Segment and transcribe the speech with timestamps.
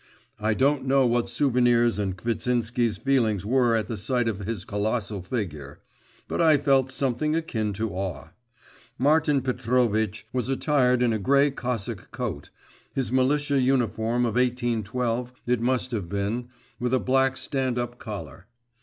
[0.39, 5.21] I don't know what Souvenir's and Kvitsinsky's feelings were at the sight of his colossal
[5.21, 5.79] figure;
[6.27, 8.29] but I felt something akin to awe.
[8.97, 12.49] Martin Petrovitch was attired in a grey Cossack coat
[12.95, 16.49] his militia uniform of 1812 it must have been
[16.79, 18.47] with a black stand up collar.